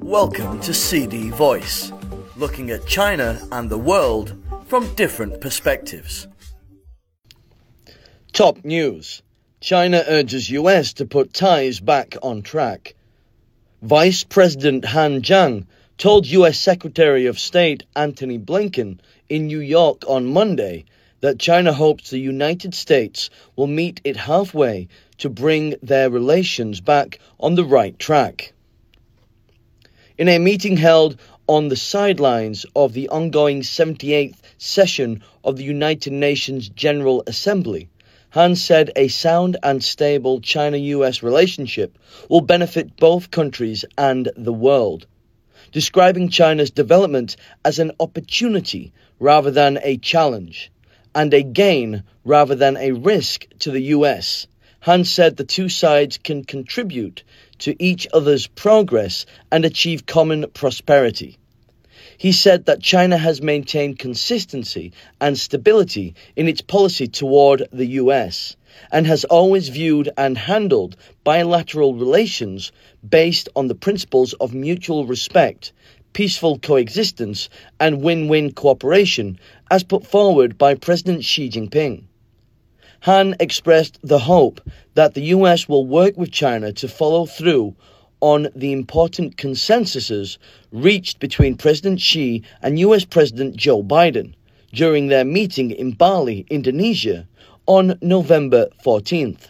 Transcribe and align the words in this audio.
Welcome 0.00 0.60
to 0.60 0.72
CD 0.72 1.30
Voice, 1.30 1.92
looking 2.36 2.70
at 2.70 2.86
China 2.86 3.40
and 3.50 3.68
the 3.68 3.78
world 3.78 4.34
from 4.66 4.94
different 4.94 5.40
perspectives. 5.40 6.28
Top 8.32 8.64
news 8.64 9.22
China 9.60 10.04
urges 10.06 10.50
US 10.50 10.92
to 10.94 11.06
put 11.06 11.32
ties 11.32 11.80
back 11.80 12.16
on 12.22 12.42
track. 12.42 12.94
Vice 13.82 14.24
President 14.24 14.84
Han 14.84 15.22
Zheng 15.22 15.66
told 15.96 16.26
US 16.26 16.58
Secretary 16.58 17.26
of 17.26 17.38
State 17.38 17.84
Antony 17.96 18.38
Blinken 18.38 18.98
in 19.28 19.46
New 19.46 19.60
York 19.60 20.02
on 20.06 20.32
Monday 20.32 20.84
that 21.20 21.38
China 21.38 21.72
hopes 21.72 22.10
the 22.10 22.18
United 22.18 22.74
States 22.74 23.30
will 23.56 23.66
meet 23.66 24.00
it 24.04 24.16
halfway 24.16 24.88
to 25.18 25.28
bring 25.28 25.76
their 25.82 26.10
relations 26.10 26.80
back 26.80 27.18
on 27.38 27.54
the 27.54 27.64
right 27.64 27.98
track. 27.98 28.52
In 30.16 30.28
a 30.28 30.38
meeting 30.38 30.76
held 30.76 31.18
on 31.46 31.68
the 31.68 31.76
sidelines 31.76 32.64
of 32.74 32.92
the 32.92 33.08
ongoing 33.08 33.60
78th 33.62 34.36
session 34.58 35.22
of 35.42 35.56
the 35.56 35.64
United 35.64 36.12
Nations 36.12 36.68
General 36.68 37.22
Assembly, 37.26 37.88
Han 38.30 38.56
said 38.56 38.90
a 38.96 39.06
sound 39.06 39.56
and 39.62 39.84
stable 39.84 40.40
China 40.40 40.76
US 40.76 41.22
relationship 41.22 41.96
will 42.28 42.40
benefit 42.40 42.96
both 42.96 43.30
countries 43.30 43.84
and 43.96 44.28
the 44.36 44.52
world, 44.52 45.06
describing 45.70 46.28
China's 46.28 46.72
development 46.72 47.36
as 47.64 47.78
an 47.78 47.92
opportunity 48.00 48.92
rather 49.20 49.52
than 49.52 49.78
a 49.84 49.98
challenge, 49.98 50.72
and 51.14 51.32
a 51.32 51.42
gain 51.42 52.02
rather 52.24 52.56
than 52.56 52.76
a 52.76 52.90
risk 52.90 53.46
to 53.60 53.70
the 53.70 53.82
US. 53.82 54.48
Han 54.84 55.02
said 55.06 55.38
the 55.38 55.44
two 55.44 55.70
sides 55.70 56.18
can 56.18 56.44
contribute 56.44 57.22
to 57.60 57.74
each 57.82 58.06
other's 58.12 58.46
progress 58.48 59.24
and 59.50 59.64
achieve 59.64 60.04
common 60.04 60.44
prosperity. 60.52 61.38
He 62.18 62.32
said 62.32 62.66
that 62.66 62.82
China 62.82 63.16
has 63.16 63.40
maintained 63.40 63.98
consistency 63.98 64.92
and 65.22 65.38
stability 65.38 66.14
in 66.36 66.48
its 66.48 66.60
policy 66.60 67.08
toward 67.08 67.66
the 67.72 67.86
US 68.02 68.56
and 68.92 69.06
has 69.06 69.24
always 69.24 69.70
viewed 69.70 70.10
and 70.18 70.36
handled 70.36 70.96
bilateral 71.24 71.94
relations 71.94 72.70
based 73.08 73.48
on 73.56 73.68
the 73.68 73.74
principles 73.74 74.34
of 74.34 74.52
mutual 74.52 75.06
respect, 75.06 75.72
peaceful 76.12 76.58
coexistence, 76.58 77.48
and 77.80 78.02
win 78.02 78.28
win 78.28 78.52
cooperation 78.52 79.38
as 79.70 79.82
put 79.82 80.06
forward 80.06 80.58
by 80.58 80.74
President 80.74 81.24
Xi 81.24 81.48
Jinping. 81.48 82.04
Han 83.04 83.34
expressed 83.38 83.98
the 84.02 84.20
hope 84.20 84.62
that 84.94 85.12
the 85.12 85.24
US 85.36 85.68
will 85.68 85.84
work 85.84 86.16
with 86.16 86.30
China 86.30 86.72
to 86.72 86.88
follow 86.88 87.26
through 87.26 87.76
on 88.22 88.48
the 88.56 88.72
important 88.72 89.36
consensuses 89.36 90.38
reached 90.72 91.18
between 91.20 91.54
President 91.54 92.00
Xi 92.00 92.42
and 92.62 92.78
US 92.78 93.04
President 93.04 93.56
Joe 93.56 93.82
Biden 93.82 94.32
during 94.72 95.08
their 95.08 95.26
meeting 95.26 95.70
in 95.70 95.90
Bali, 95.90 96.46
Indonesia, 96.48 97.28
on 97.66 97.98
November 98.00 98.70
14th. 98.82 99.48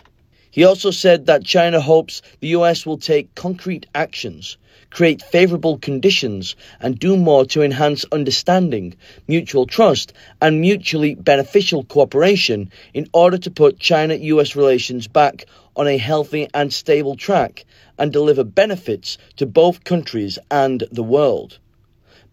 He 0.55 0.65
also 0.65 0.91
said 0.93 1.27
that 1.27 1.45
China 1.45 1.81
hopes 1.81 2.23
the 2.41 2.55
US 2.59 2.87
will 2.87 2.99
take 2.99 3.35
concrete 3.35 3.87
actions 3.93 4.57
create 4.95 5.21
favorable 5.21 5.77
conditions, 5.77 6.55
and 6.81 6.97
do 7.01 7.17
more 7.17 7.45
to 7.45 7.63
enhance 7.63 8.05
understanding, 8.13 8.95
mutual 9.27 9.67
trust, 9.67 10.13
and 10.41 10.61
mutually 10.61 11.17
beneficial 11.17 11.83
cooperation 11.83 12.71
in 12.95 13.09
order 13.13 13.37
to 13.37 13.51
put 13.51 13.81
China 13.81 14.15
US 14.15 14.55
relations 14.55 15.09
back 15.09 15.47
on 15.75 15.89
a 15.89 15.99
healthy 15.99 16.49
and 16.55 16.73
stable 16.73 17.17
track 17.17 17.65
and 17.99 18.13
deliver 18.13 18.45
benefits 18.45 19.19
to 19.37 19.47
both 19.47 19.83
countries 19.83 20.39
and 20.49 20.85
the 20.93 21.03
world. 21.03 21.59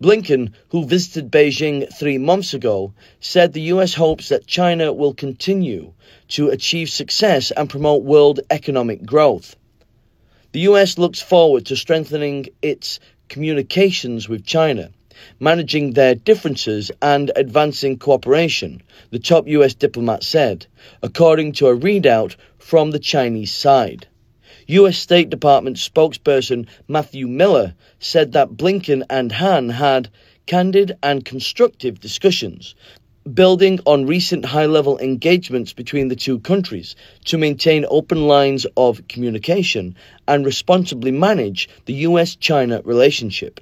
Blinken, 0.01 0.53
who 0.69 0.85
visited 0.85 1.29
Beijing 1.31 1.87
three 1.93 2.17
months 2.17 2.55
ago, 2.55 2.91
said 3.19 3.53
the 3.53 3.69
US 3.73 3.93
hopes 3.93 4.29
that 4.29 4.47
China 4.47 4.91
will 4.91 5.13
continue 5.13 5.93
to 6.29 6.49
achieve 6.49 6.89
success 6.89 7.51
and 7.51 7.69
promote 7.69 8.01
world 8.01 8.39
economic 8.49 9.05
growth. 9.05 9.55
The 10.53 10.61
US 10.61 10.97
looks 10.97 11.21
forward 11.21 11.67
to 11.67 11.75
strengthening 11.75 12.47
its 12.63 12.99
communications 13.29 14.27
with 14.27 14.43
China, 14.43 14.89
managing 15.39 15.93
their 15.93 16.15
differences 16.15 16.89
and 16.99 17.31
advancing 17.35 17.99
cooperation, 17.99 18.81
the 19.11 19.19
top 19.19 19.47
US 19.47 19.75
diplomat 19.75 20.23
said, 20.23 20.65
according 21.03 21.51
to 21.53 21.67
a 21.67 21.77
readout 21.77 22.35
from 22.57 22.89
the 22.89 22.99
Chinese 22.99 23.53
side. 23.53 24.07
US 24.71 24.97
State 24.97 25.29
Department 25.29 25.75
spokesperson 25.75 26.65
Matthew 26.87 27.27
Miller 27.27 27.73
said 27.99 28.31
that 28.31 28.55
Blinken 28.55 29.03
and 29.09 29.29
Han 29.29 29.67
had 29.67 30.09
candid 30.45 30.93
and 31.03 31.25
constructive 31.25 31.99
discussions 31.99 32.73
building 33.33 33.81
on 33.85 34.05
recent 34.05 34.45
high 34.45 34.67
level 34.67 34.97
engagements 34.97 35.73
between 35.73 36.07
the 36.07 36.15
two 36.15 36.39
countries 36.39 36.95
to 37.25 37.37
maintain 37.37 37.85
open 37.89 38.29
lines 38.29 38.65
of 38.77 39.05
communication 39.09 39.93
and 40.25 40.45
responsibly 40.45 41.11
manage 41.11 41.67
the 41.85 41.93
US 42.07 42.37
China 42.37 42.81
relationship. 42.85 43.59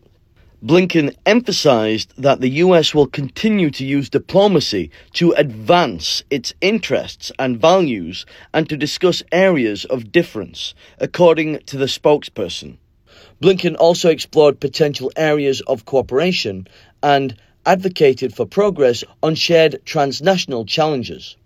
Blinken 0.62 1.16
emphasized 1.26 2.12
that 2.18 2.42
the 2.42 2.50
US 2.66 2.94
will 2.94 3.08
continue 3.08 3.72
to 3.72 3.86
use 3.86 4.10
diplomacy 4.10 4.92
to 5.14 5.32
advance 5.32 6.22
its 6.30 6.54
interests 6.60 7.32
and 7.40 7.62
values 7.62 8.26
and 8.54 8.68
to 8.68 8.76
discuss 8.76 9.24
areas 9.32 9.86
of 9.86 10.12
difference, 10.12 10.74
according 11.00 11.60
to 11.60 11.78
the 11.78 11.86
spokesperson. 11.86 12.76
Blinken 13.42 13.78
also 13.78 14.10
explored 14.10 14.60
potential 14.60 15.14
areas 15.16 15.62
of 15.62 15.86
cooperation 15.86 16.68
and 17.02 17.38
advocated 17.66 18.36
for 18.36 18.46
progress 18.46 19.06
on 19.24 19.36
shared 19.36 19.80
transnational 19.86 20.66
challenges. 20.66 21.38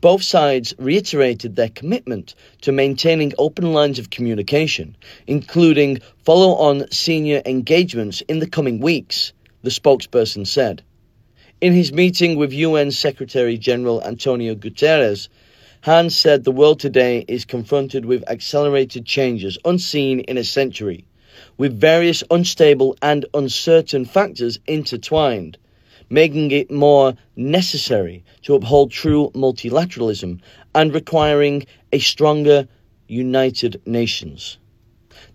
Both 0.00 0.22
sides 0.22 0.74
reiterated 0.78 1.56
their 1.56 1.68
commitment 1.68 2.34
to 2.62 2.72
maintaining 2.72 3.32
open 3.38 3.72
lines 3.72 3.98
of 3.98 4.10
communication, 4.10 4.96
including 5.26 6.00
follow 6.24 6.54
on 6.54 6.90
senior 6.90 7.42
engagements 7.46 8.20
in 8.22 8.38
the 8.38 8.48
coming 8.48 8.80
weeks, 8.80 9.32
the 9.62 9.70
spokesperson 9.70 10.46
said. 10.46 10.82
In 11.60 11.72
his 11.72 11.92
meeting 11.92 12.36
with 12.36 12.52
UN 12.52 12.90
Secretary 12.90 13.58
General 13.58 14.02
Antonio 14.04 14.54
Guterres, 14.54 15.28
Han 15.82 16.10
said 16.10 16.44
the 16.44 16.50
world 16.50 16.80
today 16.80 17.24
is 17.28 17.44
confronted 17.44 18.04
with 18.04 18.28
accelerated 18.28 19.06
changes 19.06 19.58
unseen 19.64 20.20
in 20.20 20.36
a 20.36 20.44
century, 20.44 21.04
with 21.56 21.80
various 21.80 22.24
unstable 22.30 22.96
and 23.00 23.26
uncertain 23.32 24.04
factors 24.04 24.58
intertwined 24.66 25.56
making 26.10 26.50
it 26.50 26.70
more 26.70 27.14
necessary 27.36 28.24
to 28.42 28.54
uphold 28.54 28.90
true 28.90 29.30
multilateralism 29.34 30.40
and 30.74 30.94
requiring 30.94 31.66
a 31.92 31.98
stronger 31.98 32.66
United 33.08 33.80
Nations. 33.86 34.58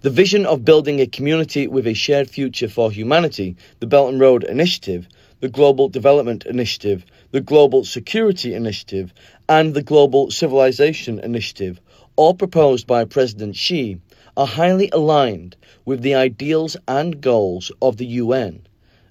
The 0.01 0.09
vision 0.09 0.45
of 0.45 0.65
building 0.65 0.99
a 0.99 1.07
community 1.07 1.67
with 1.67 1.85
a 1.85 1.93
shared 1.93 2.29
future 2.29 2.67
for 2.67 2.91
humanity, 2.91 3.55
the 3.79 3.87
Belt 3.87 4.11
and 4.11 4.19
Road 4.19 4.43
Initiative, 4.43 5.07
the 5.41 5.49
Global 5.49 5.89
Development 5.89 6.45
Initiative, 6.45 7.05
the 7.31 7.41
Global 7.41 7.83
Security 7.83 8.53
Initiative, 8.53 9.13
and 9.49 9.73
the 9.73 9.83
Global 9.83 10.31
Civilization 10.31 11.19
Initiative, 11.19 11.81
all 12.15 12.33
proposed 12.33 12.87
by 12.87 13.05
President 13.05 13.55
Xi, 13.55 13.97
are 14.35 14.47
highly 14.47 14.89
aligned 14.91 15.55
with 15.85 16.01
the 16.01 16.15
ideals 16.15 16.77
and 16.87 17.21
goals 17.21 17.71
of 17.81 17.97
the 17.97 18.05
UN 18.05 18.65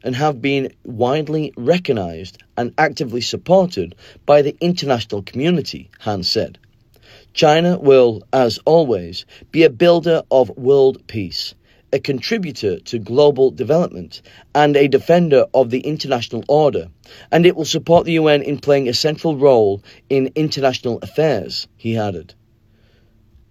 and 0.05 0.17
have 0.17 0.43
been 0.43 0.73
widely 0.85 1.53
recognized 1.57 2.39
and 2.57 2.75
actively 2.79 3.21
supported 3.21 3.95
by 4.27 4.43
the 4.43 4.57
international 4.61 5.23
community, 5.23 5.91
Han 6.01 6.23
said. 6.23 6.59
China 7.35 7.79
will, 7.79 8.23
as 8.33 8.59
always, 8.67 9.25
be 9.51 9.63
a 9.63 9.71
builder 9.71 10.23
of 10.31 10.51
world 10.51 11.07
peace, 11.07 11.55
a 11.93 11.99
contributor 11.99 12.79
to 12.81 12.99
global 12.99 13.51
development, 13.51 14.23
and 14.55 14.77
a 14.77 14.89
defender 14.89 15.47
of 15.55 15.71
the 15.71 15.81
international 15.81 16.45
order, 16.49 16.89
and 17.31 17.47
it 17.47 17.57
will 17.57 17.65
support 17.65 18.05
the 18.05 18.13
UN 18.13 18.43
in 18.43 18.59
playing 18.59 18.89
a 18.89 18.95
central 18.95 19.37
role 19.37 19.83
in 20.11 20.33
international 20.35 20.99
affairs, 21.03 21.69
he 21.77 21.97
added. 21.97 22.35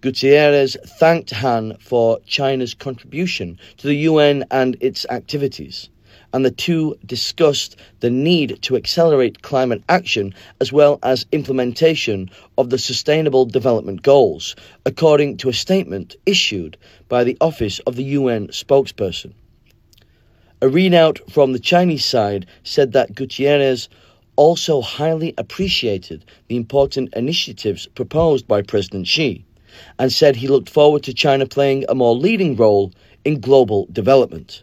Guterres 0.00 0.76
thanked 0.98 1.30
Han 1.30 1.76
for 1.78 2.18
China's 2.26 2.74
contribution 2.74 3.58
to 3.76 3.86
the 3.86 3.94
UN 3.94 4.44
and 4.50 4.76
its 4.80 5.06
activities 5.10 5.88
and 6.32 6.44
the 6.44 6.50
two 6.50 6.96
discussed 7.04 7.76
the 8.00 8.10
need 8.10 8.60
to 8.62 8.76
accelerate 8.76 9.42
climate 9.42 9.82
action 9.88 10.34
as 10.60 10.72
well 10.72 10.98
as 11.02 11.26
implementation 11.32 12.30
of 12.56 12.70
the 12.70 12.78
Sustainable 12.78 13.44
Development 13.44 14.02
Goals, 14.02 14.56
according 14.86 15.36
to 15.38 15.48
a 15.48 15.52
statement 15.52 16.16
issued 16.26 16.76
by 17.08 17.24
the 17.24 17.36
Office 17.40 17.78
of 17.80 17.96
the 17.96 18.04
UN 18.04 18.48
spokesperson. 18.48 19.32
A 20.60 20.66
readout 20.66 21.30
from 21.30 21.52
the 21.52 21.58
Chinese 21.58 22.04
side 22.04 22.46
said 22.62 22.92
that 22.92 23.14
Guterres 23.14 23.88
also 24.36 24.80
highly 24.80 25.34
appreciated 25.36 26.24
the 26.48 26.56
important 26.56 27.12
initiatives 27.14 27.86
proposed 27.88 28.46
by 28.46 28.62
President 28.62 29.06
Xi 29.06 29.44
and 29.98 30.12
said 30.12 30.36
he 30.36 30.48
looked 30.48 30.70
forward 30.70 31.02
to 31.02 31.14
China 31.14 31.46
playing 31.46 31.84
a 31.88 31.94
more 31.94 32.14
leading 32.14 32.56
role 32.56 32.92
in 33.24 33.40
global 33.40 33.86
development. 33.92 34.62